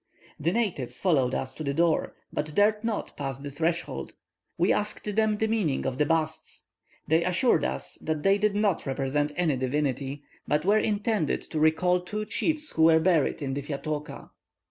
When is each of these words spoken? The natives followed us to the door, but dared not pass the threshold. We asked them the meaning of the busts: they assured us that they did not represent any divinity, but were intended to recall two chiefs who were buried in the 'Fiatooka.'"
The 0.39 0.51
natives 0.51 0.97
followed 0.97 1.35
us 1.35 1.53
to 1.53 1.63
the 1.63 1.75
door, 1.75 2.15
but 2.33 2.55
dared 2.55 2.83
not 2.83 3.15
pass 3.15 3.37
the 3.37 3.51
threshold. 3.51 4.13
We 4.57 4.73
asked 4.73 5.15
them 5.15 5.37
the 5.37 5.45
meaning 5.47 5.85
of 5.85 5.99
the 5.99 6.07
busts: 6.07 6.63
they 7.07 7.23
assured 7.23 7.63
us 7.63 7.99
that 8.01 8.23
they 8.23 8.39
did 8.39 8.55
not 8.55 8.87
represent 8.87 9.31
any 9.35 9.57
divinity, 9.57 10.23
but 10.47 10.65
were 10.65 10.79
intended 10.79 11.41
to 11.41 11.59
recall 11.59 11.99
two 12.01 12.25
chiefs 12.25 12.71
who 12.71 12.85
were 12.85 12.99
buried 12.99 13.43
in 13.43 13.53
the 13.53 13.61
'Fiatooka.'" 13.61 14.31